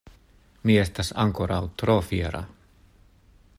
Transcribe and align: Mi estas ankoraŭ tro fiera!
Mi 0.69 0.77
estas 0.83 1.11
ankoraŭ 1.25 1.59
tro 1.83 1.99
fiera! 2.09 2.43